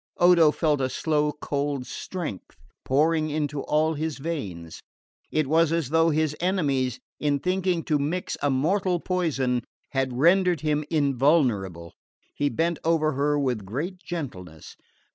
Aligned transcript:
Odo 0.17 0.49
felt 0.49 0.81
a 0.81 0.89
slow 0.89 1.31
cold 1.31 1.85
strength 1.85 2.55
pouring 2.83 3.29
into 3.29 3.61
all 3.61 3.93
his 3.93 4.17
veins. 4.17 4.81
It 5.29 5.45
was 5.45 5.71
as 5.71 5.89
though 5.91 6.09
his 6.09 6.35
enemies, 6.39 6.99
in 7.19 7.37
thinking 7.37 7.83
to 7.83 7.99
mix 7.99 8.35
a 8.41 8.49
mortal 8.49 8.99
poison, 8.99 9.61
had 9.91 10.17
rendered 10.17 10.61
him 10.61 10.83
invulnerable. 10.89 11.93
He 12.33 12.49
bent 12.49 12.79
over 12.83 13.11
her 13.11 13.37
with 13.37 13.63
great 13.63 13.99
gentleness. 13.99 14.75